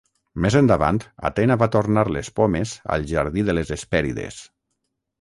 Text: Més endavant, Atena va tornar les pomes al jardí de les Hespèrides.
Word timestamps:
Més 0.45 0.55
endavant, 0.59 0.97
Atena 1.29 1.59
va 1.65 1.69
tornar 1.77 2.05
les 2.17 2.33
pomes 2.41 2.75
al 2.97 3.09
jardí 3.15 3.49
de 3.51 3.59
les 3.59 3.75
Hespèrides. 3.81 4.45